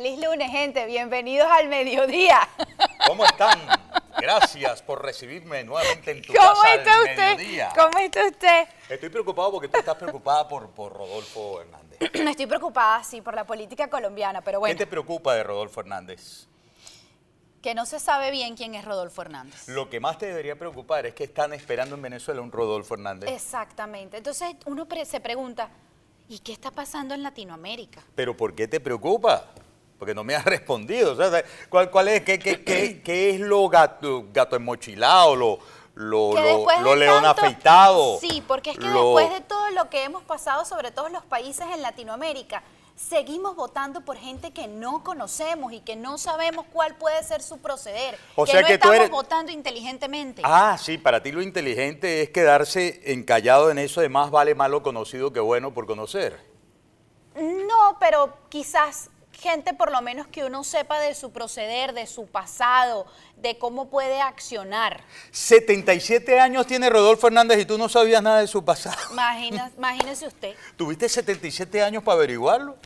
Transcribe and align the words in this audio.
Feliz 0.00 0.18
lunes, 0.18 0.50
gente. 0.50 0.86
Bienvenidos 0.86 1.46
al 1.50 1.68
mediodía. 1.68 2.40
¿Cómo 3.06 3.22
están? 3.22 3.60
Gracias 4.18 4.80
por 4.80 5.04
recibirme 5.04 5.62
nuevamente 5.62 6.12
en 6.12 6.22
tu 6.22 6.32
¿Cómo 6.32 6.54
casa 6.54 6.74
está 6.74 6.94
al 6.94 7.00
usted? 7.02 7.36
mediodía. 7.36 7.68
¿Cómo 7.76 7.98
está 7.98 8.26
usted? 8.26 8.68
Estoy 8.88 9.10
preocupado 9.10 9.52
porque 9.52 9.68
tú 9.68 9.78
estás 9.78 9.96
preocupada 9.96 10.48
por, 10.48 10.70
por 10.70 10.94
Rodolfo 10.94 11.60
Hernández. 11.60 11.98
Estoy 12.14 12.46
preocupada, 12.46 13.04
sí, 13.04 13.20
por 13.20 13.34
la 13.34 13.44
política 13.44 13.90
colombiana, 13.90 14.40
pero 14.40 14.58
bueno, 14.58 14.72
¿Qué 14.72 14.78
te 14.78 14.86
preocupa 14.86 15.34
de 15.34 15.42
Rodolfo 15.42 15.80
Hernández? 15.80 16.46
que 17.60 17.74
no 17.74 17.84
se 17.84 18.00
sabe 18.00 18.30
bien 18.30 18.56
quién 18.56 18.74
es 18.74 18.86
Rodolfo 18.86 19.20
Hernández. 19.20 19.68
Lo 19.68 19.90
que 19.90 20.00
más 20.00 20.16
te 20.16 20.24
debería 20.24 20.58
preocupar 20.58 21.04
es 21.04 21.12
que 21.12 21.24
están 21.24 21.52
esperando 21.52 21.94
en 21.96 22.00
Venezuela 22.00 22.40
un 22.40 22.50
Rodolfo 22.50 22.94
Hernández. 22.94 23.28
Exactamente. 23.28 24.16
Entonces 24.16 24.56
uno 24.64 24.88
se 25.04 25.20
pregunta, 25.20 25.68
¿y 26.26 26.38
qué 26.38 26.52
está 26.54 26.70
pasando 26.70 27.14
en 27.14 27.22
Latinoamérica? 27.22 28.02
¿Pero 28.14 28.34
por 28.34 28.54
qué 28.54 28.66
te 28.66 28.80
preocupa? 28.80 29.52
Porque 30.00 30.14
no 30.14 30.24
me 30.24 30.34
has 30.34 30.44
respondido. 30.44 31.12
O 31.12 31.16
sea, 31.16 31.44
¿cuál, 31.68 31.90
cuál 31.90 32.08
es, 32.08 32.22
qué, 32.22 32.38
qué- 32.40 32.64
qué- 32.64 33.02
qué 33.02 33.30
es 33.30 33.38
lo 33.40 33.68
gato, 33.68 34.24
gato 34.32 34.56
enmochilado, 34.56 35.36
lo, 35.36 35.58
lo, 35.94 36.32
lo- 36.82 36.96
león 36.96 37.22
tanto- 37.22 37.42
afeitado? 37.42 38.18
Sí, 38.18 38.42
porque 38.48 38.70
es 38.70 38.78
que 38.78 38.86
lo- 38.86 39.14
después 39.16 39.30
de 39.30 39.42
todo 39.42 39.70
lo 39.70 39.88
que 39.90 40.02
hemos 40.04 40.22
pasado, 40.24 40.64
sobre 40.64 40.90
todo 40.90 41.06
en 41.06 41.12
los 41.12 41.24
países 41.24 41.66
en 41.72 41.82
Latinoamérica, 41.82 42.62
seguimos 42.96 43.56
votando 43.56 44.00
por 44.02 44.16
gente 44.16 44.52
que 44.52 44.68
no 44.68 45.02
conocemos 45.04 45.72
y 45.72 45.80
que 45.80 45.96
no 45.96 46.16
sabemos 46.18 46.66
cuál 46.72 46.96
puede 46.96 47.22
ser 47.22 47.42
su 47.42 47.58
proceder. 47.58 48.18
O 48.36 48.44
que 48.46 48.52
sea 48.52 48.60
no 48.62 48.66
que 48.66 48.74
tú 48.78 48.88
estamos 48.88 48.96
eres- 48.96 49.10
votando 49.10 49.52
inteligentemente. 49.52 50.42
Ah, 50.44 50.76
sí, 50.78 50.96
para 50.98 51.22
ti 51.22 51.30
lo 51.32 51.42
inteligente 51.42 52.22
es 52.22 52.30
quedarse 52.30 53.00
encallado 53.12 53.70
en 53.70 53.78
eso 53.78 54.00
de 54.00 54.08
más 54.08 54.30
vale 54.30 54.54
malo 54.54 54.82
conocido 54.82 55.30
que 55.32 55.40
bueno 55.40 55.72
por 55.74 55.86
conocer. 55.86 56.48
No, 57.36 57.96
pero 58.00 58.34
quizás 58.48 59.08
gente 59.40 59.72
por 59.74 59.90
lo 59.90 60.00
menos 60.02 60.26
que 60.26 60.44
uno 60.44 60.62
sepa 60.64 60.98
de 61.00 61.14
su 61.14 61.32
proceder, 61.32 61.92
de 61.94 62.06
su 62.06 62.26
pasado, 62.26 63.06
de 63.36 63.58
cómo 63.58 63.88
puede 63.88 64.20
accionar. 64.20 65.00
77 65.32 66.38
años 66.38 66.66
tiene 66.66 66.90
Rodolfo 66.90 67.26
Hernández 67.26 67.58
y 67.60 67.64
tú 67.64 67.78
no 67.78 67.88
sabías 67.88 68.22
nada 68.22 68.40
de 68.40 68.46
su 68.46 68.64
pasado. 68.64 68.96
Imagina- 69.12 69.70
imagínese 69.76 70.26
usted. 70.26 70.54
¿Tuviste 70.76 71.08
77 71.08 71.82
años 71.82 72.02
para 72.02 72.16
averiguarlo? 72.16 72.76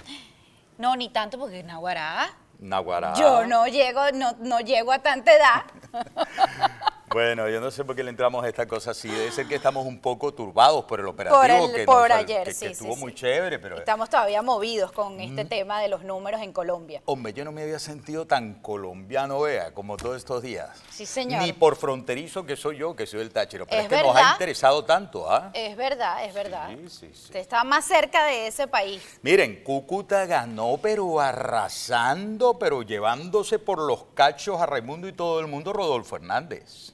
No, 0.78 0.96
ni 0.96 1.08
tanto 1.08 1.38
porque 1.38 1.62
Naguará. 1.62 2.32
Naguará. 2.60 3.14
Yo 3.14 3.44
no 3.46 3.66
llego, 3.66 4.00
no, 4.12 4.32
no 4.38 4.60
llego 4.60 4.92
a 4.92 5.00
tanta 5.00 5.32
edad. 5.34 5.64
Bueno, 7.14 7.48
yo 7.48 7.60
no 7.60 7.70
sé 7.70 7.84
por 7.84 7.94
qué 7.94 8.02
le 8.02 8.10
entramos 8.10 8.44
a 8.44 8.48
esta 8.48 8.66
cosa 8.66 8.90
así. 8.90 9.08
Debe 9.08 9.30
ser 9.30 9.46
que 9.46 9.54
estamos 9.54 9.86
un 9.86 10.00
poco 10.00 10.34
turbados 10.34 10.84
por 10.84 10.98
el 10.98 11.06
operativo. 11.06 11.40
Por 11.40 11.48
el- 11.48 11.72
que 11.72 11.84
por 11.84 12.08
nos- 12.08 12.18
ayer, 12.18 12.38
que- 12.40 12.44
que 12.46 12.54
sí, 12.54 12.66
sí, 12.66 12.72
estuvo 12.72 12.94
sí. 12.94 13.00
muy 13.00 13.14
chévere, 13.14 13.60
pero... 13.60 13.78
Estamos 13.78 14.10
todavía 14.10 14.42
movidos 14.42 14.90
con 14.90 15.20
este 15.20 15.44
tema 15.44 15.80
de 15.80 15.86
los 15.86 16.02
números 16.02 16.42
en 16.42 16.52
Colombia. 16.52 17.02
Hombre, 17.04 17.32
yo 17.32 17.44
no 17.44 17.52
me 17.52 17.62
había 17.62 17.78
sentido 17.78 18.26
tan 18.26 18.54
colombiano, 18.54 19.38
vea, 19.42 19.72
como 19.72 19.96
todos 19.96 20.16
estos 20.16 20.42
días. 20.42 20.70
Sí, 20.90 21.06
señor. 21.06 21.40
Ni 21.42 21.52
por 21.52 21.76
fronterizo 21.76 22.44
que 22.44 22.56
soy 22.56 22.78
yo, 22.78 22.96
que 22.96 23.06
soy 23.06 23.20
el 23.20 23.30
Táchiro. 23.30 23.64
Pero 23.64 23.82
es, 23.82 23.92
Es 23.92 23.96
que 23.96 24.04
nos 24.08 24.16
ha 24.16 24.32
interesado 24.32 24.84
tanto, 24.84 25.30
¿ah? 25.30 25.52
Es 25.54 25.76
verdad, 25.76 26.24
es 26.24 26.34
verdad. 26.34 26.68
Sí, 26.70 26.88
sí, 26.88 27.10
sí. 27.12 27.22
Usted 27.26 27.38
está 27.38 27.62
más 27.62 27.84
cerca 27.84 28.24
de 28.24 28.48
ese 28.48 28.66
país. 28.66 29.20
Miren, 29.22 29.62
Cúcuta 29.62 30.26
ganó, 30.26 30.78
pero 30.82 31.20
arrasando, 31.20 32.58
pero 32.58 32.82
llevándose 32.82 33.60
por 33.60 33.78
los 33.78 34.02
cachos 34.14 34.60
a 34.60 34.66
Raimundo 34.66 35.06
y 35.06 35.12
todo 35.12 35.38
el 35.38 35.46
mundo, 35.46 35.72
Rodolfo 35.72 36.16
Hernández. 36.16 36.90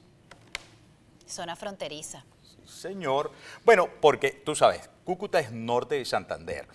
Zona 1.31 1.55
fronteriza. 1.55 2.23
Sí, 2.43 2.81
señor. 2.81 3.31
Bueno, 3.63 3.89
porque 3.99 4.31
tú 4.31 4.55
sabes, 4.55 4.89
Cúcuta 5.03 5.39
es 5.39 5.51
norte 5.51 5.95
de 5.95 6.05
Santander 6.05 6.67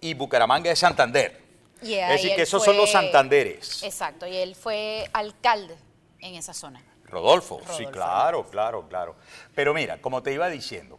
y 0.00 0.14
Bucaramanga 0.14 0.70
es 0.70 0.78
Santander. 0.78 1.40
Y 1.82 1.94
es 1.94 2.08
decir, 2.10 2.34
que 2.34 2.42
esos 2.42 2.64
son 2.64 2.76
los 2.76 2.90
Santanderes. 2.90 3.82
Exacto, 3.82 4.26
y 4.26 4.36
él 4.36 4.54
fue 4.54 5.08
alcalde 5.12 5.76
en 6.18 6.34
esa 6.34 6.52
zona. 6.52 6.82
Rodolfo, 7.04 7.60
sí, 7.60 7.66
Rodolfo 7.66 7.90
claro, 7.90 8.50
claro, 8.50 8.88
claro. 8.88 9.16
Pero 9.54 9.74
mira, 9.74 10.00
como 10.00 10.22
te 10.22 10.32
iba 10.32 10.48
diciendo, 10.48 10.98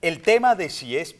el 0.00 0.22
tema 0.22 0.54
de 0.54 0.70
si 0.70 0.96
es 0.96 1.14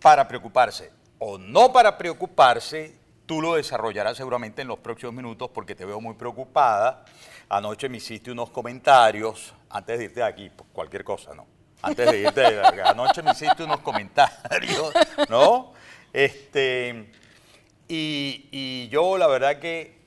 para 0.00 0.28
preocuparse 0.28 0.92
o 1.18 1.38
no 1.38 1.72
para 1.72 1.98
preocuparse, 1.98 2.96
tú 3.26 3.40
lo 3.40 3.54
desarrollarás 3.54 4.16
seguramente 4.16 4.62
en 4.62 4.68
los 4.68 4.78
próximos 4.78 5.14
minutos 5.14 5.50
porque 5.52 5.74
te 5.74 5.84
veo 5.84 6.00
muy 6.00 6.14
preocupada. 6.14 7.04
Anoche 7.50 7.88
me 7.88 7.96
hiciste 7.98 8.30
unos 8.30 8.50
comentarios, 8.50 9.52
antes 9.70 9.98
de 9.98 10.04
irte 10.04 10.20
de 10.20 10.26
aquí, 10.26 10.50
pues, 10.50 10.68
cualquier 10.72 11.02
cosa, 11.04 11.34
¿no? 11.34 11.46
Antes 11.82 12.10
de 12.10 12.18
irte 12.20 12.40
de 12.40 12.66
aquí, 12.66 12.78
anoche 12.84 13.22
me 13.22 13.32
hiciste 13.32 13.64
unos 13.64 13.80
comentarios, 13.80 14.92
¿no? 15.28 15.72
Este, 16.12 17.10
y, 17.88 18.48
y 18.52 18.88
yo 18.88 19.18
la 19.18 19.26
verdad 19.26 19.58
que 19.58 19.98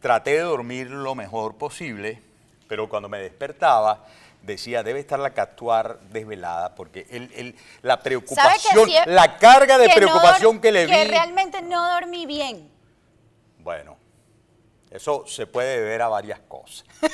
traté 0.00 0.32
de 0.32 0.40
dormir 0.40 0.90
lo 0.90 1.14
mejor 1.14 1.56
posible, 1.56 2.20
pero 2.66 2.88
cuando 2.88 3.08
me 3.08 3.18
despertaba 3.18 4.04
decía, 4.42 4.82
debe 4.82 4.98
estar 4.98 5.20
la 5.20 5.28
actuar 5.28 6.00
desvelada, 6.10 6.74
porque 6.74 7.06
el- 7.10 7.30
el- 7.34 7.56
la 7.82 7.94
¿Sabe 7.94 8.02
preocupación, 8.04 8.90
la 9.06 9.36
carga 9.36 9.78
de 9.78 9.86
que 9.88 9.94
preocupación 9.94 10.60
que 10.60 10.72
le 10.72 10.86
vi... 10.86 10.92
Que 10.92 11.04
realmente 11.04 11.62
no 11.62 11.92
dormí 11.94 12.26
bien. 12.26 12.68
Bueno, 13.58 13.96
eso 14.94 15.24
se 15.26 15.46
puede 15.46 15.80
deber 15.80 16.02
a 16.02 16.08
varias 16.08 16.40
cosas, 16.48 16.84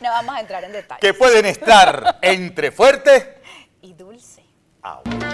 No 0.00 0.08
vamos 0.10 0.34
a 0.34 0.40
entrar 0.40 0.64
en 0.64 0.72
detalles. 0.72 1.00
que 1.00 1.12
pueden 1.14 1.44
estar 1.46 2.18
entre 2.22 2.70
fuertes... 2.72 3.26
Y 3.82 3.94
dulce. 3.94 4.44
Ah, 4.82 5.00
bueno. 5.04 5.26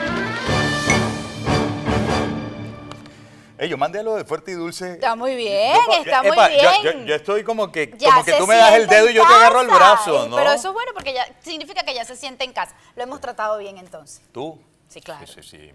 Ey, 3.58 3.68
yo 3.70 3.78
mandé 3.78 4.02
lo 4.02 4.14
de 4.16 4.24
fuerte 4.24 4.50
y 4.50 4.54
dulce. 4.54 4.92
Está 4.92 5.16
muy 5.16 5.34
bien, 5.34 5.74
Yo- 5.86 5.92
está 6.04 6.22
muy 6.22 6.32
epa, 6.32 6.48
bien. 6.48 6.62
Yo, 6.82 6.92
yo 7.06 7.14
estoy 7.14 7.42
como 7.42 7.72
que, 7.72 7.92
Ya 7.96 8.10
como 8.10 8.24
que 8.24 8.32
tú 8.34 8.46
me 8.46 8.54
das 8.56 8.74
el 8.74 8.86
dedo 8.86 9.08
y 9.08 9.14
yo 9.14 9.26
te 9.26 9.32
agarro 9.32 9.62
el 9.62 9.68
brazo, 9.68 10.28
¿no? 10.28 10.36
Pero 10.36 10.52
eso 10.52 10.68
es 10.68 10.74
bueno 10.74 10.92
porque 10.94 11.14
ya 11.14 11.26
significa 11.42 11.82
que 11.82 11.94
ya 11.94 12.04
se 12.04 12.16
siente 12.16 12.44
en 12.44 12.52
casa. 12.52 12.74
Lo 12.96 13.02
hemos 13.02 13.20
tratado 13.20 13.56
bien 13.58 13.78
entonces. 13.78 14.20
¿Tú? 14.30 14.60
Sí, 14.88 15.00
claro. 15.00 15.26
Sí, 15.26 15.40
sí, 15.42 15.42
sí. 15.42 15.72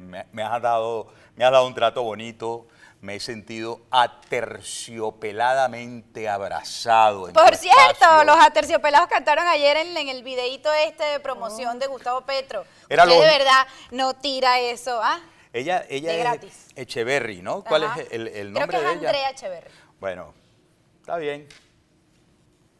Me- 0.00 0.26
me 0.30 0.42
has 0.42 0.62
dado, 0.62 1.08
me 1.34 1.44
has 1.44 1.50
dado 1.52 1.66
un 1.66 1.74
trato 1.74 2.02
bonito. 2.04 2.68
Me 3.04 3.16
he 3.16 3.20
sentido 3.20 3.82
aterciopeladamente 3.90 6.26
abrazado. 6.26 7.28
en 7.28 7.34
tu 7.34 7.40
Por 7.42 7.54
cierto, 7.54 7.78
espacio. 7.90 8.24
los 8.24 8.38
aterciopelados 8.38 9.08
cantaron 9.08 9.46
ayer 9.46 9.76
en, 9.76 9.94
en 9.94 10.08
el 10.08 10.22
videíto 10.22 10.72
este 10.72 11.04
de 11.04 11.20
promoción 11.20 11.78
de 11.78 11.86
Gustavo 11.86 12.22
Petro. 12.22 12.64
Era 12.88 13.04
lo- 13.04 13.12
de 13.12 13.20
verdad 13.26 13.66
no 13.90 14.14
tira 14.14 14.58
eso, 14.58 15.02
¿ah? 15.02 15.20
Ella, 15.52 15.84
ella 15.90 16.12
de 16.12 16.16
es 16.18 16.24
gratis. 16.24 16.68
Echeverry, 16.76 17.42
¿no? 17.42 17.62
¿Cuál 17.62 17.82
es 17.84 17.90
el, 18.10 18.28
el 18.28 18.32
Creo 18.32 18.44
nombre 18.60 18.78
que 18.78 18.84
de 18.84 18.90
es 18.92 18.98
ella? 18.98 19.08
Andrea 19.10 19.30
Echeverry. 19.32 19.70
Bueno, 20.00 20.32
está 21.00 21.18
bien. 21.18 21.46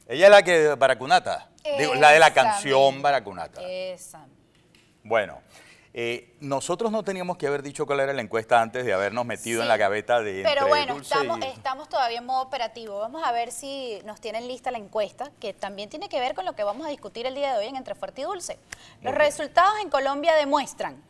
Ella 0.09 0.25
es 0.25 0.31
la 0.31 0.43
que 0.43 0.69
Baracunata. 0.75 1.51
Digo, 1.79 1.95
la 1.97 2.13
de 2.13 2.19
la 2.19 2.33
canción. 2.33 3.03
Baracunata. 3.03 3.61
Esa. 3.63 4.27
Bueno, 5.03 5.43
eh, 5.97 6.35
nosotros 6.41 6.91
no 6.91 7.05
teníamos 7.05 7.37
que 7.37 7.47
haber 7.47 7.63
dicho 7.63 7.87
cuál 7.87 8.01
era 8.01 8.13
la 8.13 8.21
encuesta 8.21 8.61
antes 8.61 8.85
de 8.85 8.93
habernos 8.93 9.25
metido 9.25 9.63
en 9.63 9.69
la 9.69 9.77
gaveta 9.77 10.21
de 10.21 10.43
Pero 10.43 10.67
bueno, 10.67 10.95
dulce 10.95 11.15
estamos, 11.15 11.39
y- 11.39 11.45
estamos 11.45 11.89
todavía 11.89 12.19
en 12.19 12.27
modo 12.27 12.43
operativo. 12.43 12.99
Vamos 12.99 13.23
a 13.25 13.31
ver 13.31 13.53
si 13.53 14.01
nos 14.05 14.21
tienen 14.21 14.49
lista 14.49 14.73
la 14.73 14.79
encuesta, 14.79 15.31
que 15.41 15.55
también 15.55 15.89
tiene 15.89 16.09
que 16.09 16.19
ver 16.19 16.35
con 16.35 16.45
lo 16.45 16.55
que 16.57 16.65
vamos 16.65 16.85
a 16.85 16.91
discutir 16.91 17.27
el 17.27 17.37
día 17.37 17.53
de 17.53 17.59
hoy 17.61 17.67
en 17.67 17.77
Entre 17.77 17.95
Fuerte 17.95 18.23
y 18.23 18.25
Dulce. 18.25 18.59
Los 19.03 19.15
resultados 19.15 19.75
en 19.81 19.89
Colombia 19.89 20.35
demuestran, 20.35 21.01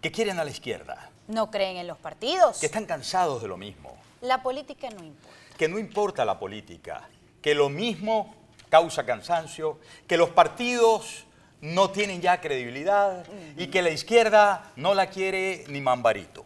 ¿Qué 0.00 0.10
quieren 0.10 0.38
a 0.38 0.44
la 0.44 0.50
izquierda? 0.50 1.10
no 1.28 1.50
creen 1.50 1.76
en 1.76 1.86
los 1.86 1.98
partidos. 1.98 2.58
Que 2.60 2.66
están 2.66 2.86
cansados 2.86 3.42
de 3.42 3.48
lo 3.48 3.56
mismo. 3.58 3.94
La 4.22 4.42
política 4.42 4.88
no 4.90 5.04
importa. 5.04 5.36
Que 5.58 5.68
no 5.68 5.78
importa 5.78 6.24
la 6.24 6.38
política. 6.38 7.08
Que 7.42 7.54
lo 7.54 7.68
mismo 7.68 8.34
causa 8.70 9.04
cansancio. 9.06 9.78
Que 10.06 10.16
los 10.16 10.30
partidos 10.30 11.24
no 11.64 11.90
tienen 11.90 12.20
ya 12.20 12.40
credibilidad. 12.40 13.24
Y 13.56 13.68
que 13.68 13.82
la 13.82 13.90
izquierda 13.90 14.70
no 14.76 14.94
la 14.94 15.08
quiere 15.08 15.64
ni 15.68 15.80
mambarito. 15.80 16.44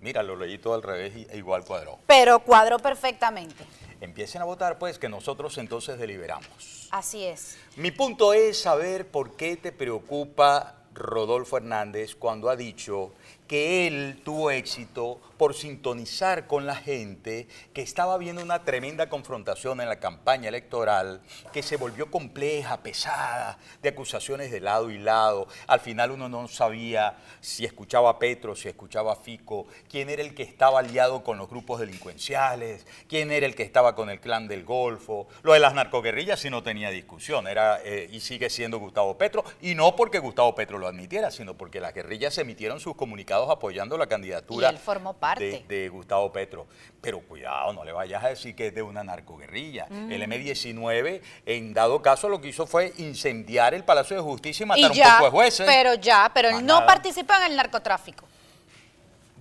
Mira, 0.00 0.22
lo 0.22 0.36
leí 0.36 0.58
todo 0.58 0.74
al 0.74 0.82
revés 0.82 1.16
y 1.16 1.26
e 1.30 1.38
igual 1.38 1.64
cuadró. 1.64 1.98
Pero 2.06 2.40
cuadro 2.40 2.78
perfectamente. 2.78 3.64
Empiecen 4.00 4.42
a 4.42 4.44
votar, 4.44 4.78
pues, 4.78 4.98
que 4.98 5.08
nosotros 5.08 5.56
entonces 5.58 5.98
deliberamos. 5.98 6.88
Así 6.90 7.24
es. 7.24 7.56
Mi 7.76 7.90
punto 7.90 8.32
es 8.32 8.60
saber 8.60 9.06
por 9.08 9.36
qué 9.36 9.56
te 9.56 9.72
preocupa 9.72 10.75
Rodolfo 10.96 11.58
Hernández 11.58 12.16
cuando 12.16 12.50
ha 12.50 12.56
dicho 12.56 13.12
que 13.46 13.86
él 13.86 14.20
tuvo 14.24 14.50
éxito 14.50 15.20
por 15.38 15.54
sintonizar 15.54 16.46
con 16.46 16.66
la 16.66 16.74
gente 16.74 17.46
que 17.72 17.82
estaba 17.82 18.18
viendo 18.18 18.42
una 18.42 18.64
tremenda 18.64 19.08
confrontación 19.08 19.80
en 19.80 19.88
la 19.88 20.00
campaña 20.00 20.48
electoral 20.48 21.20
que 21.52 21.62
se 21.62 21.76
volvió 21.76 22.10
compleja, 22.10 22.78
pesada, 22.78 23.58
de 23.82 23.90
acusaciones 23.90 24.50
de 24.50 24.60
lado 24.60 24.90
y 24.90 24.98
lado. 24.98 25.46
Al 25.66 25.80
final 25.80 26.10
uno 26.10 26.28
no 26.28 26.48
sabía 26.48 27.18
si 27.40 27.64
escuchaba 27.64 28.10
a 28.10 28.18
Petro, 28.18 28.56
si 28.56 28.68
escuchaba 28.68 29.12
a 29.12 29.16
Fico, 29.16 29.66
quién 29.88 30.08
era 30.10 30.22
el 30.22 30.34
que 30.34 30.42
estaba 30.42 30.80
aliado 30.80 31.22
con 31.22 31.38
los 31.38 31.48
grupos 31.48 31.80
delincuenciales, 31.80 32.86
quién 33.08 33.30
era 33.30 33.46
el 33.46 33.54
que 33.54 33.62
estaba 33.62 33.94
con 33.94 34.10
el 34.10 34.20
clan 34.20 34.48
del 34.48 34.64
Golfo. 34.64 35.28
Lo 35.42 35.52
de 35.52 35.60
las 35.60 35.74
narcoguerrillas 35.74 36.40
sí 36.40 36.50
no 36.50 36.62
tenía 36.62 36.90
discusión, 36.90 37.46
era 37.46 37.80
eh, 37.84 38.08
y 38.10 38.20
sigue 38.20 38.50
siendo 38.50 38.78
Gustavo 38.78 39.16
Petro, 39.16 39.44
y 39.60 39.74
no 39.74 39.94
porque 39.94 40.18
Gustavo 40.18 40.54
Petro 40.54 40.78
lo 40.78 40.85
admitiera, 40.86 41.30
sino 41.30 41.56
porque 41.56 41.80
las 41.80 41.92
guerrillas 41.94 42.36
emitieron 42.38 42.80
sus 42.80 42.94
comunicados 42.96 43.48
apoyando 43.50 43.96
la 43.98 44.06
candidatura 44.06 44.68
Y 44.68 44.70
él 44.74 44.78
formó 44.78 45.14
parte. 45.14 45.64
de, 45.68 45.82
de 45.82 45.88
Gustavo 45.88 46.32
Petro. 46.32 46.66
Pero 47.00 47.20
cuidado, 47.20 47.72
no 47.72 47.84
le 47.84 47.92
vayas 47.92 48.24
a 48.24 48.28
decir 48.28 48.54
que 48.56 48.68
es 48.68 48.74
de 48.74 48.82
una 48.82 49.04
narcoguerrilla. 49.04 49.86
Mm. 49.90 50.12
El 50.12 50.22
M-19, 50.22 51.20
en 51.46 51.74
dado 51.74 52.02
caso, 52.02 52.28
lo 52.28 52.40
que 52.40 52.48
hizo 52.48 52.66
fue 52.66 52.92
incendiar 52.98 53.74
el 53.74 53.84
Palacio 53.84 54.16
de 54.16 54.22
Justicia 54.22 54.64
y 54.64 54.66
Y 54.66 54.68
matar 54.68 54.90
un 54.90 55.12
poco 55.12 55.24
de 55.24 55.30
jueces. 55.30 55.66
pero 55.66 55.94
ya, 55.94 56.30
pero 56.34 56.48
él 56.48 56.64
no 56.66 56.74
nada. 56.74 56.86
participa 56.86 57.36
en 57.44 57.50
el 57.52 57.56
narcotráfico. 57.56 58.24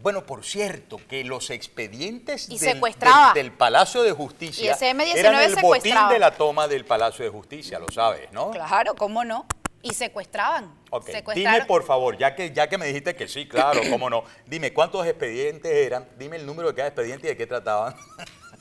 Bueno, 0.01 0.23
por 0.23 0.45
cierto, 0.45 0.99
que 1.09 1.23
los 1.23 1.49
expedientes 1.49 2.47
del, 2.47 2.79
del- 2.79 3.33
del 3.33 3.51
Palacio 3.51 4.03
de 4.03 4.11
Justicia 4.11 4.63
Y 4.65 4.67
ese 4.67 4.91
M19 4.93 5.15
eran 5.15 5.35
el 5.41 5.55
botín 5.61 5.95
de 6.09 6.19
la 6.19 6.29
toma 6.29 6.67
del 6.67 6.85
Palacio 6.85 7.25
de 7.25 7.31
Justicia, 7.31 7.79
lo 7.79 7.89
sabes, 7.89 8.31
¿no? 8.31 8.51
Claro, 8.51 8.93
¿cómo 8.93 9.23
no? 9.25 9.47
Y 9.85 9.93
secuestraban. 9.93 10.73
Secuestraron. 11.05 11.35
dime 11.35 11.65
por 11.67 11.83
favor, 11.83 12.17
ya 12.17 12.35
que, 12.35 12.51
ya 12.51 12.67
que 12.67 12.79
me 12.79 12.87
dijiste 12.87 13.15
que 13.15 13.27
sí, 13.27 13.47
claro, 13.47 13.81
cómo 13.91 14.09
no, 14.09 14.23
dime 14.47 14.73
cuántos 14.73 15.05
expedientes 15.05 15.71
eran, 15.71 16.09
dime 16.17 16.37
el 16.37 16.45
número 16.47 16.69
de 16.69 16.75
cada 16.75 16.87
expediente 16.87 17.27
y 17.27 17.29
de 17.29 17.37
qué 17.37 17.45
trataban. 17.45 17.95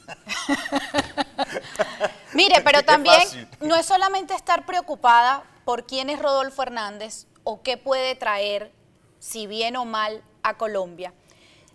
Mire, 2.34 2.60
pero 2.62 2.78
Qué 2.80 2.84
también 2.84 3.22
fácil. 3.22 3.48
no 3.60 3.74
es 3.74 3.86
solamente 3.86 4.34
estar 4.34 4.66
preocupada 4.66 5.44
por 5.64 5.86
quién 5.86 6.10
es 6.10 6.18
Rodolfo 6.18 6.62
Hernández 6.62 7.26
o 7.42 7.62
qué 7.62 7.78
puede 7.78 8.14
traer, 8.16 8.70
si 9.18 9.46
bien 9.46 9.76
o 9.76 9.86
mal, 9.86 10.22
a 10.42 10.58
Colombia, 10.58 11.14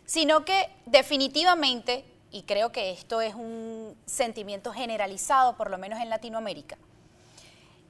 sino 0.06 0.46
que 0.46 0.70
definitivamente, 0.86 2.06
y 2.30 2.44
creo 2.44 2.72
que 2.72 2.92
esto 2.92 3.20
es 3.20 3.34
un 3.34 3.98
sentimiento 4.06 4.72
generalizado, 4.74 5.58
por 5.58 5.72
lo 5.72 5.80
menos 5.80 6.00
en 6.00 6.10
Latinoamérica, 6.10 6.78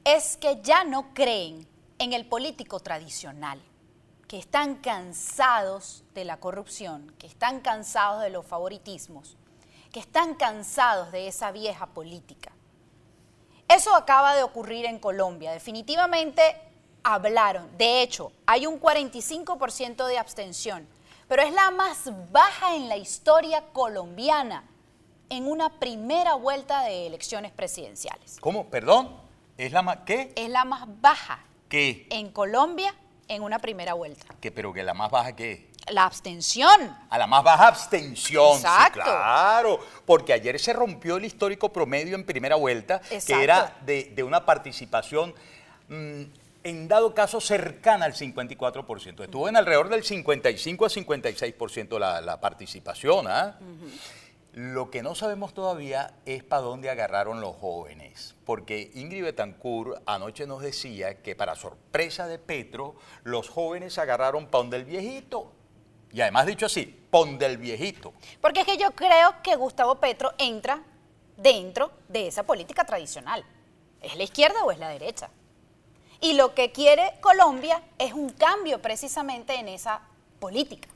es 0.03 0.37
que 0.37 0.61
ya 0.61 0.83
no 0.83 1.13
creen 1.13 1.67
en 1.97 2.13
el 2.13 2.25
político 2.25 2.79
tradicional, 2.79 3.61
que 4.27 4.37
están 4.37 4.75
cansados 4.75 6.03
de 6.13 6.23
la 6.23 6.37
corrupción, 6.37 7.13
que 7.17 7.27
están 7.27 7.61
cansados 7.61 8.21
de 8.21 8.29
los 8.29 8.45
favoritismos, 8.45 9.37
que 9.91 9.99
están 9.99 10.35
cansados 10.35 11.11
de 11.11 11.27
esa 11.27 11.51
vieja 11.51 11.87
política. 11.87 12.51
Eso 13.67 13.95
acaba 13.95 14.35
de 14.35 14.43
ocurrir 14.43 14.85
en 14.85 14.99
Colombia. 14.99 15.51
Definitivamente 15.51 16.41
hablaron. 17.03 17.75
De 17.77 18.01
hecho, 18.01 18.31
hay 18.45 18.65
un 18.65 18.79
45% 18.79 20.07
de 20.07 20.17
abstención, 20.17 20.87
pero 21.27 21.43
es 21.43 21.53
la 21.53 21.71
más 21.71 22.11
baja 22.31 22.75
en 22.75 22.89
la 22.89 22.97
historia 22.97 23.63
colombiana 23.73 24.63
en 25.29 25.47
una 25.47 25.69
primera 25.79 26.33
vuelta 26.35 26.83
de 26.83 27.07
elecciones 27.07 27.51
presidenciales. 27.51 28.37
¿Cómo? 28.39 28.69
¿Perdón? 28.69 29.28
¿Es 29.59 29.73
la 29.73 29.81
más, 29.81 29.97
qué? 30.05 30.31
Es 30.37 30.49
la 30.49 30.63
más 30.63 30.83
baja 31.01 31.39
¿Qué? 31.67 32.07
en 32.11 32.31
Colombia 32.31 32.95
en 33.27 33.43
una 33.43 33.59
primera 33.59 33.93
vuelta. 33.93 34.25
¿Qué? 34.39 34.51
Pero 34.53 34.71
que 34.71 34.81
la 34.83 34.93
más 34.93 35.11
baja 35.11 35.35
qué? 35.35 35.69
La 35.89 36.05
abstención. 36.05 36.95
A 37.09 37.17
la 37.17 37.27
más 37.27 37.43
baja 37.43 37.67
abstención. 37.67 38.53
sí, 38.57 38.65
Exacto. 38.65 39.01
claro, 39.03 39.79
porque 40.05 40.31
ayer 40.31 40.57
se 40.61 40.71
rompió 40.71 41.17
el 41.17 41.25
histórico 41.25 41.73
promedio 41.73 42.15
en 42.15 42.25
primera 42.25 42.55
vuelta, 42.55 43.01
Exacto. 43.11 43.33
que 43.35 43.43
era 43.43 43.75
de, 43.85 44.13
de 44.15 44.23
una 44.23 44.45
participación, 44.45 45.35
mm, 45.89 46.21
en 46.63 46.87
dado 46.87 47.13
caso, 47.13 47.41
cercana 47.41 48.05
al 48.05 48.13
54%. 48.13 49.23
Estuvo 49.25 49.49
en 49.49 49.57
alrededor 49.57 49.89
del 49.89 50.05
55 50.05 50.85
a 50.85 50.89
56% 50.89 51.99
la, 51.99 52.21
la 52.21 52.39
participación. 52.39 53.27
¿ah? 53.27 53.57
Lo 54.59 54.91
que 54.91 55.01
no 55.03 55.15
sabemos 55.15 55.53
todavía 55.53 56.15
es 56.25 56.43
para 56.43 56.63
dónde 56.63 56.89
agarraron 56.89 57.39
los 57.39 57.55
jóvenes, 57.55 58.35
porque 58.43 58.91
Ingrid 58.93 59.23
Betancourt 59.23 60.01
anoche 60.05 60.45
nos 60.47 60.61
decía 60.61 61.21
que 61.21 61.33
para 61.33 61.55
sorpresa 61.55 62.27
de 62.27 62.39
Petro, 62.39 62.95
los 63.23 63.47
jóvenes 63.47 63.97
agarraron 63.97 64.47
para 64.47 64.63
donde 64.63 64.75
el 64.75 64.83
viejito. 64.83 65.53
Y 66.11 66.19
además 66.19 66.45
dicho 66.45 66.65
así, 66.65 66.83
pon 67.09 67.37
del 67.37 67.57
viejito. 67.57 68.11
Porque 68.41 68.59
es 68.59 68.65
que 68.65 68.75
yo 68.75 68.91
creo 68.91 69.35
que 69.41 69.55
Gustavo 69.55 69.95
Petro 69.95 70.33
entra 70.37 70.83
dentro 71.37 71.93
de 72.09 72.27
esa 72.27 72.43
política 72.43 72.83
tradicional. 72.83 73.45
¿Es 74.01 74.17
la 74.17 74.23
izquierda 74.23 74.61
o 74.65 74.71
es 74.71 74.79
la 74.79 74.89
derecha? 74.89 75.29
Y 76.19 76.33
lo 76.33 76.53
que 76.53 76.73
quiere 76.73 77.13
Colombia 77.21 77.81
es 77.97 78.11
un 78.11 78.31
cambio 78.31 78.81
precisamente 78.81 79.55
en 79.55 79.69
esa 79.69 80.01
política. 80.41 80.89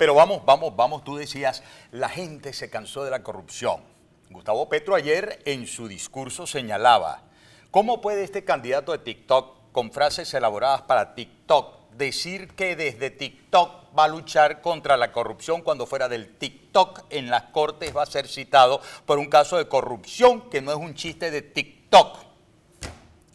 Pero 0.00 0.14
vamos, 0.14 0.42
vamos, 0.46 0.74
vamos, 0.74 1.04
tú 1.04 1.16
decías, 1.16 1.62
la 1.90 2.08
gente 2.08 2.54
se 2.54 2.70
cansó 2.70 3.04
de 3.04 3.10
la 3.10 3.22
corrupción. 3.22 3.82
Gustavo 4.30 4.66
Petro 4.66 4.94
ayer 4.94 5.42
en 5.44 5.66
su 5.66 5.88
discurso 5.88 6.46
señalaba, 6.46 7.24
¿cómo 7.70 8.00
puede 8.00 8.24
este 8.24 8.42
candidato 8.42 8.92
de 8.92 8.98
TikTok 9.00 9.72
con 9.72 9.92
frases 9.92 10.32
elaboradas 10.32 10.80
para 10.80 11.14
TikTok 11.14 11.90
decir 11.90 12.48
que 12.54 12.76
desde 12.76 13.10
TikTok 13.10 13.94
va 13.94 14.04
a 14.04 14.08
luchar 14.08 14.62
contra 14.62 14.96
la 14.96 15.12
corrupción 15.12 15.60
cuando 15.60 15.84
fuera 15.84 16.08
del 16.08 16.34
TikTok 16.34 17.04
en 17.10 17.28
las 17.28 17.42
cortes 17.50 17.94
va 17.94 18.04
a 18.04 18.06
ser 18.06 18.26
citado 18.26 18.80
por 19.04 19.18
un 19.18 19.28
caso 19.28 19.58
de 19.58 19.68
corrupción 19.68 20.48
que 20.48 20.62
no 20.62 20.70
es 20.70 20.78
un 20.78 20.94
chiste 20.94 21.30
de 21.30 21.42
TikTok? 21.42 22.20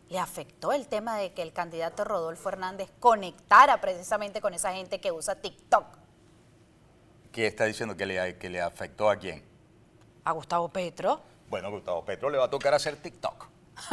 Le 0.10 0.18
afectó 0.18 0.72
el 0.72 0.88
tema 0.88 1.16
de 1.16 1.32
que 1.32 1.44
el 1.44 1.54
candidato 1.54 2.04
Rodolfo 2.06 2.50
Hernández 2.50 2.90
conectara 3.00 3.80
precisamente 3.80 4.42
con 4.42 4.56
esa 4.56 4.74
gente 4.74 5.00
que 5.00 5.12
usa 5.12 5.36
TikTok. 5.36 6.05
¿Qué 7.36 7.48
está 7.48 7.66
diciendo 7.66 7.98
que 7.98 8.06
le, 8.06 8.38
que 8.38 8.50
le 8.50 8.62
afectó 8.62 9.10
a 9.10 9.18
quién? 9.18 9.44
A 10.24 10.32
Gustavo 10.32 10.70
Petro. 10.70 11.20
Bueno, 11.50 11.70
Gustavo 11.70 12.06
Petro 12.06 12.30
le 12.30 12.38
va 12.38 12.46
a 12.46 12.50
tocar 12.50 12.74
hacer 12.74 12.96
TikTok. 12.96 13.48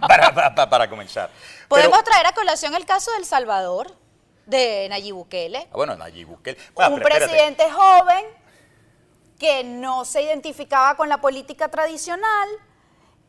para, 0.00 0.34
para- 0.34 0.68
para 0.68 0.90
comenzar. 0.90 1.30
Podemos 1.68 2.00
Pero- 2.00 2.10
traer 2.10 2.26
a 2.26 2.32
colación 2.32 2.74
el 2.74 2.84
caso 2.86 3.12
del 3.12 3.24
Salvador, 3.24 3.94
de 4.46 4.88
Nayib 4.90 5.14
Bukele. 5.14 5.68
Ah, 5.70 5.76
bueno, 5.76 5.94
Nayib 5.94 6.26
Bukele. 6.26 6.58
Bueno, 6.74 6.96
un 6.96 7.00
espérate. 7.00 7.26
presidente 7.28 7.70
joven 7.70 8.24
que 9.38 9.62
no 9.62 10.04
se 10.04 10.22
identificaba 10.22 10.96
con 10.96 11.08
la 11.08 11.20
política 11.20 11.68
tradicional, 11.68 12.48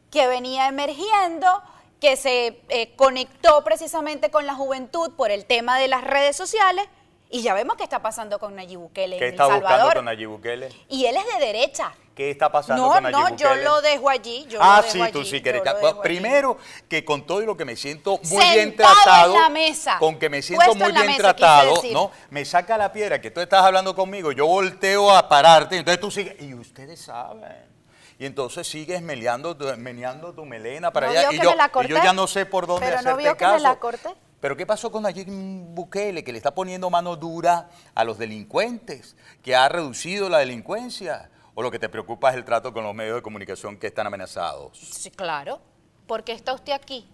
que 0.09 0.25
venía 0.25 0.67
emergiendo, 0.67 1.61
que 1.99 2.15
se 2.17 2.59
eh, 2.69 2.95
conectó 2.95 3.63
precisamente 3.63 4.31
con 4.31 4.47
la 4.47 4.55
juventud 4.55 5.11
por 5.15 5.29
el 5.29 5.45
tema 5.45 5.77
de 5.77 5.87
las 5.89 6.03
redes 6.03 6.35
sociales. 6.35 6.87
Y 7.31 7.41
ya 7.41 7.53
vemos 7.53 7.77
qué 7.77 7.83
está 7.83 8.01
pasando 8.01 8.37
con 8.39 8.55
Nayib 8.55 8.79
Bukele 8.79 9.17
¿Qué 9.17 9.23
en 9.23 9.27
El 9.29 9.31
está 9.33 9.45
buscando 9.45 9.67
Salvador. 9.69 9.93
con 9.95 10.05
Nayib 10.05 10.29
Bukele? 10.29 10.69
Y 10.89 11.05
él 11.05 11.15
es 11.15 11.25
de 11.39 11.45
derecha. 11.45 11.93
¿Qué 12.13 12.29
está 12.29 12.51
pasando 12.51 12.85
No, 12.87 12.91
con 12.93 13.03
Nayib 13.03 13.17
no, 13.17 13.29
yo 13.37 13.47
Bukele? 13.47 13.63
lo 13.63 13.81
dejo 13.81 14.09
allí. 14.09 14.45
Yo 14.49 14.59
ah, 14.61 14.77
lo 14.77 14.81
dejo 14.83 14.91
sí, 14.93 15.01
allí, 15.01 15.11
tú 15.13 15.23
sí 15.23 15.37
yo 15.37 15.43
quieres. 15.43 15.61
allí. 15.65 15.95
Primero, 16.03 16.57
que 16.89 17.05
con 17.05 17.25
todo 17.25 17.41
y 17.41 17.45
lo 17.45 17.55
que 17.55 17.63
me 17.63 17.77
siento 17.77 18.19
muy 18.23 18.45
bien 18.53 18.75
tratado, 18.75 19.33
en 19.35 19.41
la 19.41 19.49
mesa, 19.49 19.97
con 19.97 20.19
que 20.19 20.29
me 20.29 20.41
siento 20.41 20.65
puesto 20.65 20.83
muy 20.83 20.91
bien 20.91 21.05
mesa, 21.05 21.19
tratado. 21.19 21.81
¿no? 21.93 22.11
Me 22.29 22.43
saca 22.43 22.77
la 22.77 22.91
piedra 22.91 23.21
que 23.21 23.31
tú 23.31 23.39
estás 23.39 23.63
hablando 23.63 23.95
conmigo, 23.95 24.33
yo 24.33 24.45
volteo 24.45 25.09
a 25.15 25.29
pararte, 25.29 25.77
entonces 25.77 26.01
tú 26.01 26.11
sigues, 26.11 26.35
y 26.41 26.53
ustedes 26.53 26.99
saben. 27.01 27.71
Y 28.19 28.25
entonces 28.25 28.67
sigues 28.67 29.01
meleando, 29.01 29.57
meneando 29.77 30.33
tu 30.33 30.45
melena 30.45 30.91
para 30.91 31.07
¿No 31.07 31.13
allá. 31.13 31.31
Y 31.31 31.39
yo, 31.39 31.51
me 31.51 31.55
la 31.55 31.63
y 31.65 31.67
yo 31.67 31.71
corté? 31.71 31.93
ya 32.03 32.13
no 32.13 32.27
sé 32.27 32.45
por 32.45 32.67
dónde 32.67 32.85
¿Pero 32.85 32.97
no 32.97 32.99
hacerte 32.99 33.23
vio 33.23 33.37
que 33.37 33.45
me 33.45 33.51
caso. 33.53 33.63
la 33.63 33.75
corté? 33.79 34.09
Pero 34.41 34.57
¿qué 34.57 34.65
pasó 34.65 34.91
con 34.91 35.03
Nayib 35.03 35.27
Bukele, 35.29 36.23
que 36.23 36.31
le 36.31 36.37
está 36.39 36.53
poniendo 36.53 36.89
mano 36.89 37.15
dura 37.15 37.69
a 37.93 38.03
los 38.03 38.17
delincuentes, 38.17 39.15
que 39.43 39.55
ha 39.55 39.69
reducido 39.69 40.27
la 40.29 40.39
delincuencia? 40.39 41.29
¿O 41.53 41.61
lo 41.61 41.69
que 41.69 41.79
te 41.79 41.89
preocupa 41.89 42.31
es 42.31 42.35
el 42.35 42.43
trato 42.43 42.73
con 42.73 42.83
los 42.83 42.95
medios 42.95 43.15
de 43.15 43.21
comunicación 43.21 43.77
que 43.77 43.87
están 43.87 44.07
amenazados 44.07 44.77
Sí, 44.79 45.11
claro. 45.11 45.61
¿Por 46.07 46.23
qué 46.23 46.33
está 46.33 46.53
usted 46.53 46.73
aquí? 46.73 47.07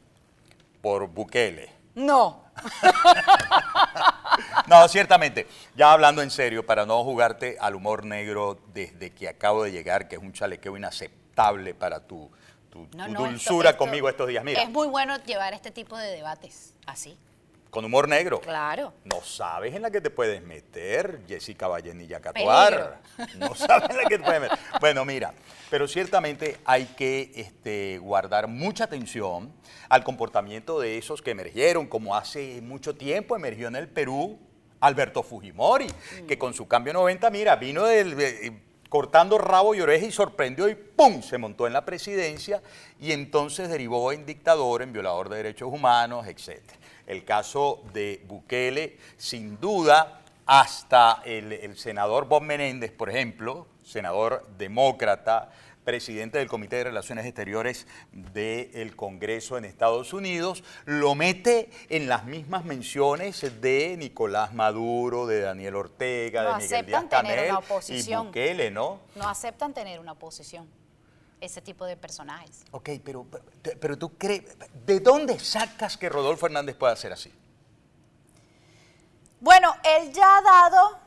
por 0.81 1.07
Bukele? 1.07 1.69
No. 1.95 2.43
No, 4.67 4.87
ciertamente. 4.87 5.47
Ya 5.75 5.93
hablando 5.93 6.21
en 6.21 6.29
serio, 6.29 6.65
para 6.65 6.85
no 6.85 7.03
jugarte 7.03 7.57
al 7.59 7.75
humor 7.75 8.05
negro 8.05 8.59
desde 8.73 9.11
que 9.11 9.27
acabo 9.29 9.63
de 9.63 9.71
llegar, 9.71 10.07
que 10.07 10.15
es 10.17 10.21
un 10.21 10.33
chalequeo 10.33 10.75
inaceptable 10.77 11.73
para 11.73 12.05
tu, 12.05 12.29
tu- 12.85 12.97
No, 12.97 13.05
tu 13.07 13.11
no, 13.13 13.19
esto- 13.19 13.29
dulzura 13.31 13.69
esto- 13.71 13.79
conmigo 13.79 14.07
estos 14.09 14.27
días. 14.27 14.43
Mira, 14.43 14.61
Es 14.61 14.69
muy 14.69 14.87
bueno 14.87 15.17
llevar 15.25 15.53
este 15.53 15.71
tipo 15.71 15.97
de 15.97 16.07
debates 16.11 16.73
así. 16.85 17.17
con 17.69 17.83
humor 17.85 18.07
negro. 18.07 18.39
Claro. 18.41 18.93
No 19.03 19.21
sabes 19.21 19.75
en 19.75 19.81
la 19.81 19.91
que 19.91 19.99
te 20.01 20.09
puedes 20.09 20.41
meter, 20.41 21.19
Jessica 21.27 21.67
Vallenilla 21.67 22.19
Catuar. 22.21 22.99
No 23.37 23.53
sabes 23.55 23.89
en 23.91 23.97
la 23.97 24.03
que 24.05 24.17
te 24.17 24.23
puedes 24.23 24.41
meter. 24.41 24.57
Bueno, 24.79 25.03
mira, 25.05 25.33
pero 25.69 25.87
ciertamente 25.87 26.57
hay 26.65 26.85
que 26.85 27.31
este, 27.35 27.97
guardar 27.99 28.47
mucha 28.47 28.85
atención 28.85 29.51
al 29.89 30.03
comportamiento 30.03 30.79
de 30.79 30.97
esos 30.97 31.21
que 31.21 31.31
emergieron, 31.31 31.87
como 31.87 32.15
hace 32.15 32.61
mucho 32.61 32.95
tiempo 32.95 33.35
emergió 33.35 33.67
en 33.67 33.75
el 33.75 33.87
Perú 33.89 34.39
Alberto 34.79 35.21
Fujimori, 35.21 35.87
que 36.27 36.37
con 36.37 36.53
su 36.53 36.67
cambio 36.67 36.93
90, 36.93 37.29
mira, 37.29 37.55
vino 37.57 37.83
del... 37.83 38.61
cortando 38.89 39.37
rabo 39.37 39.75
y 39.75 39.81
oreja 39.81 40.05
y 40.05 40.11
sorprendió 40.11 40.69
y 40.69 40.75
¡pum! 40.75 41.21
se 41.21 41.37
montó 41.37 41.67
en 41.67 41.73
la 41.73 41.85
presidencia 41.85 42.61
y 42.99 43.11
entonces 43.11 43.69
derivó 43.69 44.11
en 44.11 44.25
dictador, 44.25 44.81
en 44.81 44.93
violador 44.93 45.29
de 45.29 45.37
derechos 45.37 45.69
humanos, 45.71 46.27
etc. 46.27 46.61
El 47.05 47.25
caso 47.25 47.83
de 47.93 48.23
Bukele, 48.27 48.97
sin 49.17 49.59
duda, 49.59 50.21
hasta 50.45 51.21
el, 51.25 51.51
el 51.51 51.77
senador 51.77 52.27
Bob 52.27 52.43
Menéndez, 52.43 52.91
por 52.91 53.09
ejemplo, 53.09 53.67
senador 53.83 54.45
demócrata, 54.57 55.51
presidente 55.87 56.37
del 56.37 56.49
Comité 56.49 56.75
de 56.75 56.83
Relaciones 56.83 57.25
Exteriores 57.25 57.87
del 58.11 58.93
Congreso 58.97 59.57
en 59.57 59.63
Estados 59.63 60.11
Unidos, 60.11 60.65
lo 60.83 61.15
mete 61.15 61.69
en 61.87 62.09
las 62.09 62.25
mismas 62.25 62.65
menciones 62.65 63.39
de 63.61 63.95
Nicolás 63.97 64.53
Maduro, 64.53 65.27
de 65.27 65.39
Daniel 65.39 65.77
Ortega, 65.77 66.43
No 66.43 66.57
de 66.57 66.63
Miguel 66.65 66.85
Díaz 66.87 67.03
aceptan 67.05 67.23
tener 67.23 67.47
Canel 67.47 68.05
y. 68.05 68.15
Bukele, 68.15 68.69
¿no? 68.69 68.99
No 69.15 69.29
aceptan 69.29 69.73
tener 69.73 70.01
una 70.01 70.11
oposición, 70.11 70.67
ese 71.39 71.61
tipo 71.61 71.85
de 71.85 71.95
personajes. 71.95 72.65
Ok, 72.71 72.89
pero, 73.01 73.25
pero, 73.31 73.79
pero 73.79 73.97
tú 73.97 74.17
crees, 74.17 74.43
¿de 74.85 74.99
dónde 74.99 75.39
sacas 75.39 75.95
que 75.95 76.09
Rodolfo 76.09 76.47
Hernández 76.47 76.75
pueda 76.75 76.97
ser 76.97 77.13
así? 77.13 77.31
Bueno, 79.39 79.73
él 79.85 80.11
ya 80.11 80.39
ha 80.39 80.41
dado 80.41 81.06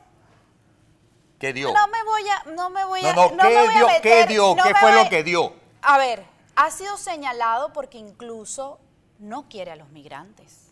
¿Qué 1.40 1.52
dio? 1.54 1.72
No 1.72 1.88
me 1.88 2.02
voy 2.04 2.22
a, 2.28 2.50
no 2.52 2.70
me 2.70 2.84
voy 2.84 3.02
No, 3.02 3.08
a, 3.08 3.14
no, 3.14 3.30
me 3.30 3.42
¿qué 3.48 3.58
a 3.58 3.62
dio? 3.72 3.86
meter- 3.86 4.02
¿Qué 4.02 4.26
dio? 4.26 4.54
no 4.54 4.62
¿Qué 4.62 4.74
fue 4.74 4.92
voy- 4.92 5.04
lo 5.04 5.10
que 5.10 5.22
dio? 5.24 5.52
A 5.82 5.96
ver, 5.98 6.22
ha 6.54 6.70
sido 6.70 6.96
señalado 6.98 7.72
porque 7.72 7.96
incluso 7.98 8.78
no 9.18 9.48
quiere 9.48 9.70
a 9.72 9.76
los 9.76 9.88
migrantes. 9.88 10.66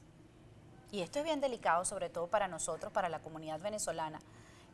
Y 0.93 1.01
esto 1.01 1.19
es 1.21 1.25
bien 1.25 1.41
delicado, 1.41 1.85
sobre 1.87 2.11
todo 2.11 2.27
para 2.27 2.49
nosotros, 2.49 2.93
para 2.93 3.09
la 3.09 3.19
comunidad 3.21 3.61
venezolana, 3.61 4.21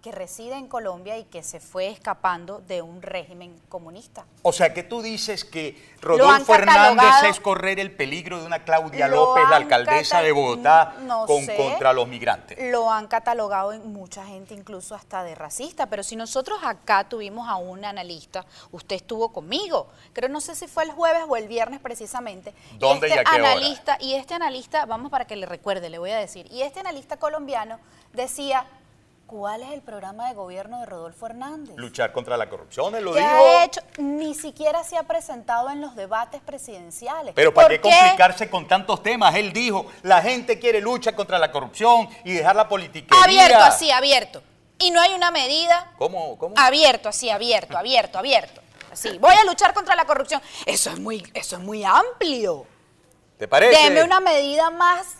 que 0.04 0.12
reside 0.12 0.56
en 0.56 0.68
Colombia 0.68 1.16
y 1.16 1.24
que 1.24 1.42
se 1.42 1.60
fue 1.60 1.88
escapando 1.88 2.58
de 2.58 2.82
un 2.82 3.00
régimen 3.00 3.58
comunista. 3.70 4.26
O 4.42 4.52
sea, 4.52 4.74
que 4.74 4.82
tú 4.82 5.00
dices 5.00 5.46
que 5.46 5.82
Rodolfo 6.02 6.54
Hernández 6.54 7.30
es 7.30 7.40
correr 7.40 7.80
el 7.80 7.90
peligro 7.90 8.38
de 8.38 8.44
una 8.44 8.64
Claudia 8.64 9.08
López, 9.08 9.44
la 9.48 9.56
alcaldesa 9.56 10.20
de 10.20 10.32
Bogotá, 10.32 10.96
no 11.04 11.24
con, 11.24 11.46
sé. 11.46 11.56
contra 11.56 11.94
los 11.94 12.06
migrantes. 12.06 12.58
Lo 12.70 12.92
han 12.92 13.06
catalogado 13.06 13.72
en 13.72 13.94
mucha 13.94 14.26
gente, 14.26 14.52
incluso 14.52 14.94
hasta 14.94 15.24
de 15.24 15.34
racista. 15.34 15.86
Pero 15.86 16.02
si 16.02 16.16
nosotros 16.16 16.58
acá 16.62 17.08
tuvimos 17.08 17.48
a 17.48 17.56
un 17.56 17.86
analista, 17.86 18.44
usted 18.72 18.96
estuvo 18.96 19.32
conmigo, 19.32 19.88
creo 20.12 20.28
no 20.28 20.42
sé 20.42 20.54
si 20.54 20.66
fue 20.66 20.84
el 20.84 20.90
jueves 20.90 21.22
o 21.26 21.34
el 21.38 21.48
viernes 21.48 21.80
precisamente. 21.80 22.52
¿Dónde 22.78 23.08
y 23.08 23.10
este 23.10 23.20
a 23.20 23.24
qué 23.24 23.40
hora? 23.40 23.52
analista, 23.52 23.96
Y 24.00 24.12
este 24.16 24.34
analista, 24.34 24.84
vamos 24.84 25.10
para 25.10 25.26
que 25.26 25.34
le 25.34 25.46
recuerde, 25.46 25.88
le 25.88 25.98
voy 25.98 26.10
a 26.10 26.18
decir, 26.18 26.46
y 26.52 26.60
este 26.60 26.80
analista 26.80 27.16
colombiano 27.16 27.78
decía, 28.12 28.66
¿cuál 29.26 29.62
es 29.62 29.72
el 29.72 29.82
programa 29.82 30.28
de 30.28 30.34
gobierno 30.34 30.80
de 30.80 30.86
Rodolfo 30.86 31.26
Hernández? 31.26 31.76
Luchar 31.76 32.12
contra 32.12 32.36
la 32.36 32.48
corrupción, 32.48 32.94
él 32.94 33.04
lo 33.04 33.12
¿Qué 33.12 33.20
dijo. 33.20 33.32
ha 33.32 33.64
hecho? 33.64 33.80
Ni 33.98 34.34
siquiera 34.34 34.84
se 34.84 34.96
ha 34.96 35.02
presentado 35.04 35.70
en 35.70 35.80
los 35.80 35.96
debates 35.96 36.40
presidenciales. 36.42 37.34
Pero 37.34 37.52
¿para 37.52 37.68
qué 37.68 37.78
¿Por 37.78 37.90
complicarse 37.92 38.48
con 38.50 38.66
tantos 38.68 39.02
temas? 39.02 39.34
Él 39.34 39.52
dijo, 39.52 39.86
la 40.02 40.22
gente 40.22 40.58
quiere 40.58 40.80
lucha 40.80 41.14
contra 41.14 41.38
la 41.38 41.50
corrupción 41.50 42.08
y 42.24 42.32
dejar 42.32 42.56
la 42.56 42.68
politiquería. 42.68 43.24
Abierto, 43.24 43.58
así, 43.58 43.90
abierto. 43.90 44.42
Y 44.78 44.90
no 44.90 45.00
hay 45.00 45.14
una 45.14 45.30
medida 45.30 45.92
¿Cómo? 45.98 46.36
¿Cómo? 46.36 46.54
Abierto, 46.58 47.08
así, 47.08 47.30
abierto, 47.30 47.78
abierto, 47.78 48.18
abierto. 48.18 48.60
Así, 48.92 49.18
voy 49.18 49.34
a 49.34 49.44
luchar 49.44 49.74
contra 49.74 49.96
la 49.96 50.04
corrupción. 50.04 50.40
Eso 50.66 50.90
es 50.90 51.00
muy, 51.00 51.24
eso 51.34 51.56
es 51.56 51.62
muy 51.62 51.84
amplio. 51.84 52.66
¿Te 53.38 53.48
parece? 53.48 53.82
Deme 53.82 54.04
una 54.04 54.20
medida 54.20 54.70
más 54.70 55.16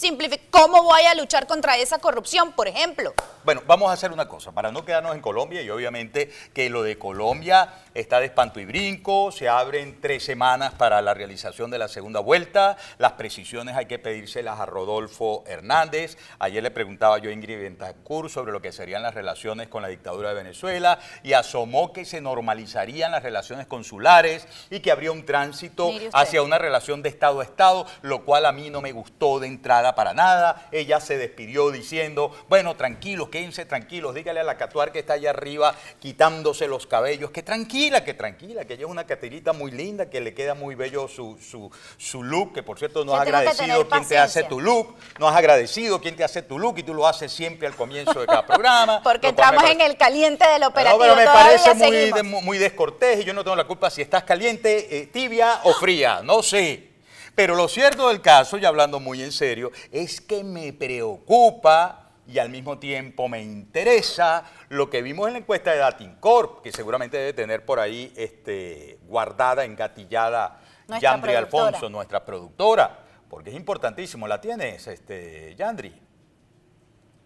simplificada. 0.00 0.48
¿Cómo 0.50 0.82
voy 0.82 1.02
a 1.02 1.14
luchar 1.14 1.46
contra 1.46 1.76
esa 1.76 1.98
corrupción, 1.98 2.52
por 2.52 2.66
ejemplo? 2.66 3.12
Bueno, 3.42 3.62
vamos 3.66 3.88
a 3.88 3.94
hacer 3.94 4.12
una 4.12 4.28
cosa, 4.28 4.52
para 4.52 4.70
no 4.70 4.84
quedarnos 4.84 5.14
en 5.14 5.22
Colombia, 5.22 5.62
y 5.62 5.70
obviamente 5.70 6.30
que 6.52 6.68
lo 6.68 6.82
de 6.82 6.98
Colombia 6.98 7.72
está 7.94 8.20
de 8.20 8.26
espanto 8.26 8.60
y 8.60 8.66
brinco, 8.66 9.32
se 9.32 9.48
abren 9.48 9.98
tres 10.02 10.24
semanas 10.24 10.74
para 10.74 11.00
la 11.00 11.14
realización 11.14 11.70
de 11.70 11.78
la 11.78 11.88
segunda 11.88 12.20
vuelta, 12.20 12.76
las 12.98 13.12
precisiones 13.12 13.76
hay 13.76 13.86
que 13.86 13.98
pedírselas 13.98 14.60
a 14.60 14.66
Rodolfo 14.66 15.42
Hernández, 15.46 16.18
ayer 16.38 16.62
le 16.62 16.70
preguntaba 16.70 17.16
yo 17.16 17.30
a 17.30 17.32
Ingrid 17.32 17.62
Bentancur 17.62 18.28
sobre 18.28 18.52
lo 18.52 18.60
que 18.60 18.72
serían 18.72 19.02
las 19.02 19.14
relaciones 19.14 19.68
con 19.68 19.80
la 19.80 19.88
dictadura 19.88 20.28
de 20.28 20.34
Venezuela, 20.34 20.98
y 21.22 21.32
asomó 21.32 21.94
que 21.94 22.04
se 22.04 22.20
normalizarían 22.20 23.10
las 23.10 23.22
relaciones 23.22 23.66
consulares 23.66 24.46
y 24.68 24.80
que 24.80 24.90
habría 24.90 25.12
un 25.12 25.24
tránsito 25.24 25.90
hacia 26.12 26.42
una 26.42 26.58
relación 26.58 27.00
de 27.02 27.08
Estado 27.08 27.40
a 27.40 27.44
Estado, 27.44 27.86
lo 28.02 28.26
cual 28.26 28.44
a 28.44 28.52
mí 28.52 28.68
no 28.68 28.82
me 28.82 28.92
gustó 28.92 29.40
de 29.40 29.46
entrada 29.46 29.94
para 29.94 30.12
nada. 30.12 30.68
Ella 30.72 31.00
se 31.00 31.16
despidió 31.16 31.70
diciendo, 31.70 32.36
bueno, 32.50 32.76
tranquilos, 32.76 33.29
quédense 33.30 33.64
tranquilos, 33.64 34.14
dígale 34.14 34.40
a 34.40 34.44
la 34.44 34.56
Catuar 34.56 34.92
que 34.92 34.98
está 35.00 35.14
allá 35.14 35.30
arriba 35.30 35.74
quitándose 36.00 36.66
los 36.68 36.86
cabellos, 36.86 37.30
que 37.30 37.42
tranquila, 37.42 38.04
que 38.04 38.14
tranquila, 38.14 38.64
que 38.64 38.74
ella 38.74 38.84
es 38.84 38.90
una 38.90 39.04
caterita 39.04 39.52
muy 39.52 39.70
linda, 39.70 40.10
que 40.10 40.20
le 40.20 40.34
queda 40.34 40.54
muy 40.54 40.74
bello 40.74 41.08
su, 41.08 41.38
su, 41.40 41.70
su 41.96 42.22
look, 42.22 42.52
que 42.54 42.62
por 42.62 42.78
cierto 42.78 43.04
no 43.04 43.12
Yo 43.12 43.16
has 43.16 43.22
agradecido 43.22 43.88
quien 43.88 44.06
te 44.08 44.18
hace 44.18 44.42
tu 44.44 44.60
look, 44.60 44.94
no 45.18 45.28
has 45.28 45.36
agradecido 45.36 46.00
quien 46.00 46.16
te 46.16 46.24
hace 46.24 46.42
tu 46.42 46.58
look 46.58 46.78
y 46.78 46.82
tú 46.82 46.92
lo 46.94 47.06
haces 47.06 47.32
siempre 47.32 47.66
al 47.66 47.74
comienzo 47.76 48.20
de 48.20 48.26
cada 48.26 48.44
programa. 48.46 49.00
Porque 49.04 49.28
entramos 49.28 49.62
parece- 49.62 49.72
en 49.74 49.80
el 49.90 49.96
caliente 49.96 50.46
del 50.48 50.60
no, 50.62 50.68
operativo. 50.68 51.00
pero 51.00 51.16
me 51.16 51.24
parece 51.26 51.74
muy, 51.74 52.10
de- 52.10 52.22
muy 52.22 52.58
descortés 52.58 53.20
y 53.20 53.24
yo 53.24 53.32
no 53.32 53.44
tengo 53.44 53.56
la 53.56 53.64
culpa 53.64 53.90
si 53.90 54.02
estás 54.02 54.24
caliente, 54.24 54.98
eh, 54.98 55.06
tibia 55.06 55.60
o 55.64 55.72
fría, 55.74 56.20
no 56.24 56.42
sé. 56.42 56.88
Pero 57.34 57.54
lo 57.54 57.68
cierto 57.68 58.08
del 58.08 58.20
caso, 58.20 58.58
y 58.58 58.64
hablando 58.66 58.98
muy 59.00 59.22
en 59.22 59.30
serio, 59.32 59.70
es 59.92 60.20
que 60.20 60.42
me 60.44 60.72
preocupa 60.72 62.09
y 62.32 62.38
al 62.38 62.48
mismo 62.48 62.78
tiempo 62.78 63.28
me 63.28 63.42
interesa 63.42 64.44
lo 64.68 64.88
que 64.88 65.02
vimos 65.02 65.26
en 65.26 65.34
la 65.34 65.38
encuesta 65.40 65.72
de 65.72 65.78
Datincorp, 65.78 66.62
que 66.62 66.72
seguramente 66.72 67.16
debe 67.16 67.32
tener 67.32 67.64
por 67.64 67.80
ahí 67.80 68.12
este, 68.16 68.98
guardada, 69.06 69.64
engatillada 69.64 70.60
Nuestra 70.86 71.10
Yandri 71.10 71.32
productora. 71.32 71.66
Alfonso, 71.66 71.88
nuestra 71.88 72.24
productora, 72.24 72.98
porque 73.28 73.50
es 73.50 73.56
importantísimo. 73.56 74.28
¿La 74.28 74.40
tienes, 74.40 74.86
este, 74.86 75.54
Yandri? 75.56 75.92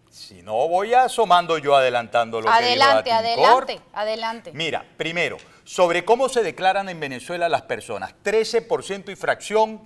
Si 0.09 0.41
no, 0.41 0.67
voy 0.69 0.93
asomando 0.93 1.57
yo 1.57 1.75
adelantando 1.75 2.39
lo 2.39 2.49
Adelante, 2.49 3.03
que 3.03 3.09
dijo 3.09 3.21
Datincorp. 3.21 3.69
adelante, 3.69 3.89
adelante. 3.93 4.51
Mira, 4.53 4.85
primero, 4.95 5.37
sobre 5.65 6.05
cómo 6.05 6.29
se 6.29 6.41
declaran 6.41 6.87
en 6.89 6.99
Venezuela 6.99 7.49
las 7.49 7.63
personas. 7.63 8.13
13% 8.23 9.11
y 9.11 9.15
fracción 9.15 9.81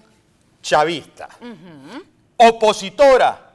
chavista. 0.61 1.29
Opositora, 2.37 3.48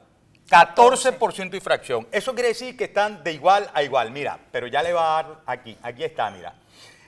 14% 0.49 1.55
y 1.55 1.61
fracción. 1.61 2.07
Eso 2.13 2.35
quiere 2.35 2.49
decir 2.49 2.77
que 2.77 2.85
están 2.85 3.25
de 3.25 3.33
igual 3.33 3.71
a 3.73 3.83
igual. 3.83 4.11
Mira, 4.11 4.39
pero 4.51 4.67
ya 4.67 4.83
le 4.83 4.93
va 4.93 5.19
a 5.19 5.23
dar 5.23 5.41
aquí, 5.47 5.77
aquí 5.83 6.05
está, 6.05 6.31
mira. 6.31 6.55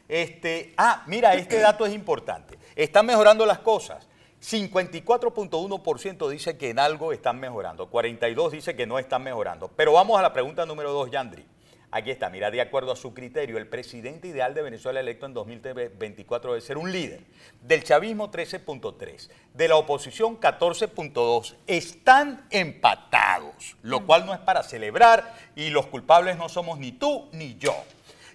Este, 0.08 0.72
ah, 0.76 1.02
mira, 1.06 1.34
este 1.34 1.58
dato 1.58 1.84
es 1.84 1.92
importante. 1.92 2.58
Están 2.74 3.06
mejorando 3.06 3.44
las 3.44 3.58
cosas. 3.58 4.06
54.1% 4.40 6.28
dice 6.28 6.56
que 6.56 6.70
en 6.70 6.78
algo 6.78 7.12
están 7.12 7.40
mejorando, 7.40 7.88
42 7.88 8.52
dice 8.52 8.76
que 8.76 8.86
no 8.86 8.98
están 8.98 9.22
mejorando. 9.22 9.68
Pero 9.68 9.92
vamos 9.92 10.18
a 10.18 10.22
la 10.22 10.32
pregunta 10.32 10.64
número 10.66 10.92
2, 10.92 11.10
Yandri. 11.10 11.44
Aquí 11.92 12.10
está, 12.10 12.30
mira, 12.30 12.50
de 12.50 12.60
acuerdo 12.60 12.90
a 12.92 12.96
su 12.96 13.14
criterio, 13.14 13.58
el 13.58 13.68
presidente 13.68 14.26
ideal 14.28 14.54
de 14.54 14.62
Venezuela 14.62 15.00
electo 15.00 15.26
en 15.26 15.34
2024 15.34 16.52
debe 16.52 16.60
ser 16.60 16.78
un 16.78 16.90
líder. 16.90 17.20
Del 17.62 17.84
chavismo 17.84 18.30
13.3, 18.30 19.28
de 19.54 19.68
la 19.68 19.76
oposición 19.76 20.40
14.2. 20.40 21.54
Están 21.66 22.46
empatados, 22.50 23.76
lo 23.82 24.04
cual 24.04 24.26
no 24.26 24.34
es 24.34 24.40
para 24.40 24.62
celebrar 24.62 25.34
y 25.54 25.70
los 25.70 25.86
culpables 25.86 26.36
no 26.36 26.48
somos 26.48 26.78
ni 26.78 26.92
tú 26.92 27.28
ni 27.32 27.56
yo. 27.56 27.74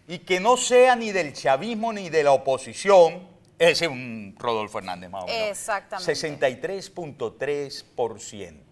Y 0.07 0.19
que 0.19 0.39
no 0.39 0.57
sea 0.57 0.95
ni 0.95 1.11
del 1.11 1.33
chavismo 1.33 1.93
ni 1.93 2.09
de 2.09 2.23
la 2.23 2.31
oposición, 2.31 3.29
ese 3.59 3.85
es 3.85 3.91
un 3.91 4.35
Rodolfo 4.39 4.79
Hernández 4.79 5.11
más 5.11 5.25
o 5.25 5.27
menos. 5.27 5.49
Exactamente. 5.49 6.13
63.3%. 6.13 8.70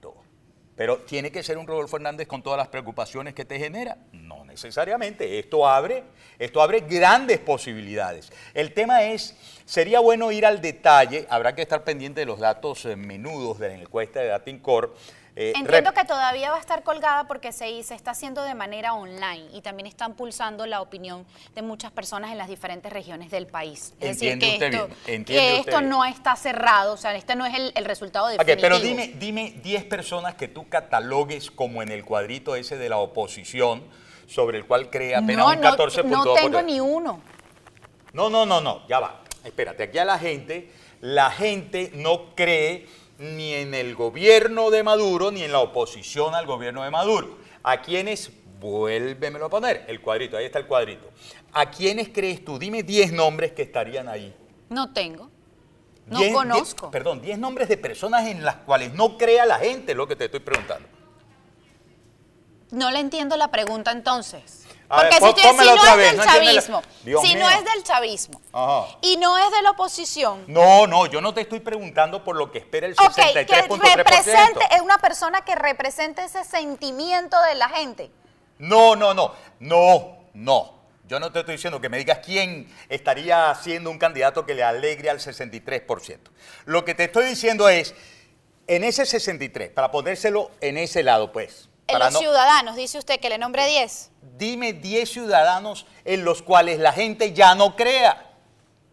Pero 0.79 0.99
tiene 0.99 1.29
que 1.29 1.43
ser 1.43 1.57
un 1.57 1.67
Rodolfo 1.67 1.97
Hernández 1.97 2.25
con 2.25 2.41
todas 2.41 2.57
las 2.57 2.69
preocupaciones 2.69 3.33
que 3.33 3.43
te 3.43 3.59
genera. 3.59 3.97
No 4.13 4.45
necesariamente. 4.45 5.37
Esto 5.37 5.67
abre, 5.67 6.05
esto 6.37 6.61
abre 6.61 6.79
grandes 6.79 7.39
posibilidades. 7.39 8.31
El 8.53 8.73
tema 8.73 9.03
es, 9.03 9.35
sería 9.65 9.99
bueno 9.99 10.31
ir 10.31 10.45
al 10.45 10.61
detalle, 10.61 11.27
habrá 11.29 11.53
que 11.53 11.63
estar 11.63 11.83
pendiente 11.83 12.21
de 12.21 12.25
los 12.25 12.39
datos 12.39 12.85
eh, 12.85 12.95
menudos 12.95 13.59
de 13.59 13.67
la 13.67 13.75
encuesta 13.75 14.21
de 14.21 14.27
Datincorp. 14.27 14.95
Eh, 15.41 15.53
Entiendo 15.55 15.93
que 15.93 16.03
todavía 16.03 16.51
va 16.51 16.57
a 16.57 16.59
estar 16.59 16.83
colgada 16.83 17.23
porque 17.25 17.53
se, 17.53 17.81
se 17.83 17.95
está 17.95 18.11
haciendo 18.11 18.43
de 18.43 18.55
manera 18.55 18.93
online 18.93 19.47
y 19.53 19.61
también 19.61 19.87
están 19.87 20.13
pulsando 20.15 20.65
la 20.65 20.81
opinión 20.81 21.25
de 21.55 21.61
muchas 21.61 21.93
personas 21.93 22.31
en 22.33 22.37
las 22.37 22.49
diferentes 22.49 22.91
regiones 22.91 23.31
del 23.31 23.47
país. 23.47 23.93
Es 24.01 24.21
Entiende 24.21 24.45
decir, 24.45 24.59
que 24.59 24.65
usted 24.65 24.73
esto, 24.73 24.87
bien, 24.87 25.15
entiende 25.19 25.25
que 25.25 25.47
usted 25.59 25.59
esto 25.69 25.77
bien. 25.79 25.89
no 25.89 26.03
está 26.03 26.35
cerrado, 26.35 26.93
o 26.93 26.97
sea, 26.97 27.15
este 27.15 27.37
no 27.37 27.45
es 27.45 27.55
el, 27.55 27.71
el 27.73 27.85
resultado 27.85 28.25
Ok, 28.25 28.31
definitivo. 28.33 28.61
pero 28.61 28.79
dime, 28.81 29.13
dime 29.17 29.53
10 29.63 29.85
personas 29.85 30.35
que 30.35 30.49
tú 30.49 30.67
catalogues 30.67 31.51
como 31.51 31.81
en 31.81 31.89
el 31.89 32.03
cuadrito 32.03 32.57
ese 32.57 32.77
de 32.77 32.89
la 32.89 32.97
oposición, 32.97 33.81
sobre 34.27 34.57
el 34.57 34.65
cual 34.65 34.89
cree 34.89 35.15
apenas 35.15 35.37
no, 35.45 35.53
un 35.53 35.61
no, 35.61 35.71
14.2%. 35.77 36.03
no 36.03 36.33
tengo 36.33 36.61
ni 36.61 36.81
uno. 36.81 37.21
No, 38.11 38.29
no, 38.29 38.45
no, 38.45 38.59
no, 38.59 38.85
ya 38.89 38.99
va. 38.99 39.21
Espérate, 39.45 39.83
aquí 39.83 39.97
a 39.99 40.03
la 40.05 40.19
gente, 40.19 40.69
la 40.99 41.31
gente 41.31 41.91
no 41.95 42.35
cree 42.35 42.87
ni 43.19 43.53
en 43.53 43.73
el 43.73 43.95
gobierno 43.95 44.69
de 44.71 44.81
Maduro 44.81 45.29
ni 45.31 45.43
en 45.43 45.51
la 45.51 45.59
oposición 45.59 46.33
al 46.35 46.45
gobierno 46.45 46.83
de 46.83 46.89
Maduro. 46.89 47.37
¿A 47.63 47.81
quiénes? 47.81 48.31
Vuélvemelo 48.59 49.45
a 49.45 49.49
poner, 49.49 49.85
el 49.87 50.01
cuadrito, 50.01 50.35
ahí 50.35 50.43
está 50.45 50.59
el 50.59 50.65
cuadrito. 50.67 51.09
¿A 51.53 51.69
quiénes 51.71 52.09
crees 52.09 52.43
tú? 52.43 52.59
Dime 52.59 52.83
10 52.83 53.13
nombres 53.13 53.53
que 53.53 53.61
estarían 53.61 54.09
ahí. 54.09 54.35
No 54.69 54.91
tengo. 54.91 55.29
No 56.07 56.19
Diez- 56.19 56.33
conozco. 56.33 56.87
diez- 56.87 56.91
perdón, 56.91 57.21
10 57.21 57.37
nombres 57.39 57.69
de 57.69 57.77
personas 57.77 58.27
en 58.27 58.43
las 58.43 58.55
cuales 58.55 58.93
no 58.93 59.17
crea 59.17 59.45
la 59.45 59.59
gente, 59.59 59.95
lo 59.95 60.07
que 60.07 60.15
te 60.17 60.25
estoy 60.25 60.41
preguntando. 60.41 60.87
No 62.71 62.91
le 62.91 62.99
entiendo 62.99 63.37
la 63.37 63.49
pregunta 63.49 63.91
entonces. 63.91 64.58
Ver, 64.89 65.09
Porque 65.09 65.15
si, 65.15 65.33
tú- 65.33 65.39
si 65.41 65.55
no 65.55 65.75
es 65.75 65.97
vez, 65.97 66.07
del 66.07 66.17
no 66.17 66.23
entiendo 66.23 66.25
la- 66.25 66.33
chavismo, 66.33 66.81
si 67.21 67.35
no 67.35 67.49
es 67.49 67.63
del 67.63 67.83
chavismo 67.83 68.41
Ajá. 68.51 68.97
y 69.01 69.17
no 69.17 69.37
es 69.37 69.51
de 69.51 69.61
la 69.61 69.71
oposición, 69.71 70.43
No, 70.47 70.87
no, 70.87 71.05
yo 71.05 71.21
no 71.21 71.31
te 71.33 71.41
estoy 71.41 71.59
preguntando 71.59 72.23
por 72.23 72.35
lo 72.35 72.51
que 72.51 72.57
espera 72.57 72.87
el 72.87 72.93
ok, 72.93 73.15
que 73.15 73.21
63.3%. 73.45 73.95
represente, 73.97 74.65
es 74.71 74.81
una 74.81 74.97
persona 74.97 75.41
que 75.45 75.53
represente 75.53 76.23
ese 76.23 76.43
sentimiento 76.43 77.39
de 77.43 77.53
la 77.55 77.69
gente. 77.69 78.09
No, 78.57 78.95
no, 78.95 79.13
no, 79.13 79.33
no, 79.59 80.17
no. 80.33 80.79
Yo 81.07 81.19
no 81.19 81.31
te 81.31 81.39
estoy 81.39 81.55
diciendo 81.55 81.79
que 81.79 81.89
me 81.89 81.97
digas 81.99 82.19
quién 82.25 82.67
estaría 82.89 83.53
siendo 83.55 83.89
un 83.91 83.99
candidato 83.99 84.45
que 84.45 84.53
le 84.55 84.63
alegre 84.63 85.09
al 85.11 85.19
63%. 85.19 86.31
Lo 86.65 86.83
que 86.83 86.93
te 86.95 87.03
estoy 87.05 87.25
diciendo 87.25 87.69
es, 87.69 87.93
en 88.67 88.83
ese 88.83 89.05
63, 89.05 89.69
para 89.71 89.91
ponérselo 89.91 90.49
en 90.61 90.77
ese 90.77 91.01
lado, 91.03 91.31
pues. 91.31 91.68
En 91.91 91.99
los 91.99 92.13
no- 92.13 92.19
ciudadanos, 92.19 92.75
dice 92.75 92.97
usted 92.97 93.19
que 93.19 93.29
le 93.29 93.37
nombre 93.37 93.65
10. 93.67 94.11
dime 94.37 94.73
10 94.73 95.09
ciudadanos 95.11 95.85
en 96.05 96.23
los 96.23 96.41
cuales 96.41 96.79
la 96.79 96.91
gente 96.93 97.33
ya 97.33 97.55
no 97.55 97.75
crea 97.75 98.25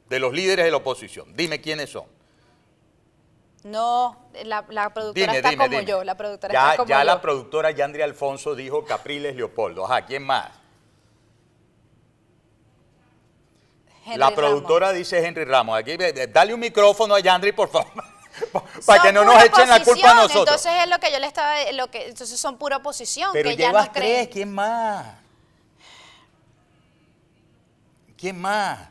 de 0.08 0.18
los 0.18 0.32
líderes 0.32 0.64
de 0.64 0.70
la 0.70 0.76
oposición. 0.78 1.34
Dime 1.36 1.60
quiénes 1.60 1.90
son. 1.90 2.04
No, 3.64 4.16
la, 4.44 4.64
la 4.68 4.90
productora 4.94 5.26
Dime, 5.26 5.36
está 5.38 5.50
dime, 5.50 5.64
como 5.66 5.78
dime. 5.80 5.90
yo, 5.90 6.04
la 6.04 6.16
productora 6.16 6.52
ya, 6.52 6.64
está 6.70 6.76
como 6.76 6.88
ya 6.88 7.00
yo. 7.00 7.04
la 7.04 7.20
productora 7.20 7.70
Yandri 7.72 8.02
Alfonso 8.02 8.54
dijo 8.54 8.84
Capriles 8.84 9.34
Leopoldo. 9.34 9.84
Ajá, 9.84 10.06
¿quién 10.06 10.22
más? 10.22 10.50
Henry 14.04 14.18
la 14.18 14.26
Ramos. 14.26 14.34
productora 14.38 14.92
dice 14.92 15.18
Henry 15.26 15.44
Ramos. 15.44 15.76
Aquí, 15.78 15.96
dale 15.96 16.54
un 16.54 16.60
micrófono 16.60 17.14
a 17.16 17.20
Yandri, 17.20 17.50
por 17.52 17.68
favor. 17.68 17.90
Para 18.86 19.02
que 19.02 19.12
no 19.12 19.24
nos 19.24 19.42
echen 19.42 19.68
la 19.68 19.82
culpa 19.82 20.10
a 20.10 20.14
nosotros. 20.14 20.46
Entonces 20.46 20.72
es 20.82 20.88
lo 20.88 20.98
que 20.98 21.12
yo 21.12 21.18
le 21.18 21.26
estaba, 21.26 21.72
lo 21.72 21.90
que, 21.90 22.08
entonces 22.08 22.38
son 22.38 22.58
pura 22.58 22.78
oposición, 22.78 23.30
Pero 23.32 23.50
que 23.50 23.56
ya 23.56 23.68
llevas 23.68 23.86
no 23.86 23.92
tres, 23.92 24.04
creen. 24.04 24.26
¿quién 24.26 24.52
más? 24.52 25.06
¿Quién 28.16 28.40
más? 28.40 28.88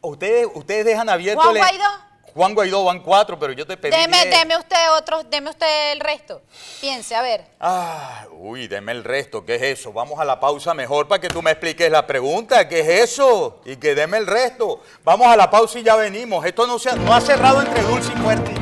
Ustedes, 0.00 0.46
ustedes 0.54 0.84
dejan 0.84 1.08
abierto 1.08 1.42
Juan 1.42 1.56
Guaidó. 1.56 2.09
Juan 2.34 2.54
Guaidó 2.54 2.84
van 2.84 3.00
cuatro, 3.00 3.38
pero 3.38 3.52
yo 3.52 3.66
te 3.66 3.76
pedí 3.76 3.90
Deme, 3.96 4.22
diez. 4.24 4.38
deme 4.38 4.56
usted 4.56 4.76
otros, 4.96 5.24
deme 5.30 5.50
usted 5.50 5.92
el 5.92 6.00
resto. 6.00 6.42
Piense, 6.80 7.14
a 7.14 7.22
ver. 7.22 7.44
Ah, 7.60 8.26
uy, 8.32 8.68
deme 8.68 8.92
el 8.92 9.04
resto, 9.04 9.44
¿qué 9.44 9.56
es 9.56 9.62
eso? 9.62 9.92
Vamos 9.92 10.18
a 10.20 10.24
la 10.24 10.38
pausa 10.38 10.74
mejor 10.74 11.08
para 11.08 11.20
que 11.20 11.28
tú 11.28 11.42
me 11.42 11.50
expliques 11.50 11.90
la 11.90 12.06
pregunta, 12.06 12.68
¿qué 12.68 12.80
es 12.80 13.10
eso? 13.10 13.60
Y 13.64 13.76
que 13.76 13.94
deme 13.94 14.18
el 14.18 14.26
resto. 14.26 14.80
Vamos 15.04 15.26
a 15.26 15.36
la 15.36 15.50
pausa 15.50 15.78
y 15.78 15.82
ya 15.82 15.96
venimos. 15.96 16.44
Esto 16.44 16.66
no, 16.66 16.78
se 16.78 16.90
ha, 16.90 16.96
no 16.96 17.14
ha 17.14 17.20
cerrado 17.20 17.60
entre 17.60 17.82
dulce 17.82 18.12
y 18.14 18.16
fuerte. 18.18 18.59